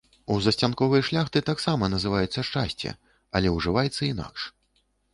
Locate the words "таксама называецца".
1.51-2.47